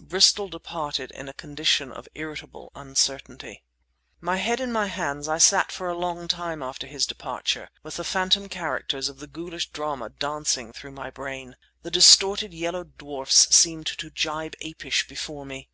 Bristol 0.00 0.48
departed 0.48 1.10
in 1.10 1.28
a 1.28 1.34
condition 1.34 1.92
of 1.92 2.08
irritable 2.14 2.72
uncertainty. 2.74 3.62
My 4.18 4.36
head 4.38 4.58
in 4.58 4.72
my 4.72 4.86
hands, 4.86 5.28
I 5.28 5.36
sat 5.36 5.70
for 5.70 5.94
long 5.94 6.26
after 6.32 6.86
his 6.86 7.04
departure, 7.04 7.68
with 7.82 7.96
the 7.96 8.02
phantom 8.02 8.48
characters 8.48 9.10
of 9.10 9.18
the 9.18 9.26
ghoulish 9.26 9.68
drama 9.72 10.08
dancing 10.08 10.72
through 10.72 10.92
my 10.92 11.10
brain. 11.10 11.56
The 11.82 11.90
distorted 11.90 12.54
yellow 12.54 12.84
dwarfs 12.84 13.54
seemed 13.54 13.84
to 13.88 14.08
gibe 14.08 14.54
apish 14.64 15.06
before 15.06 15.44
me. 15.44 15.68